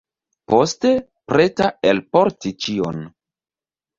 Poste, 0.53 0.93
preta 1.33 1.67
elporti 1.91 2.53
ĉion. 2.65 3.05